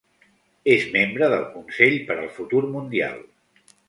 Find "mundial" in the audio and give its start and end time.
2.77-3.21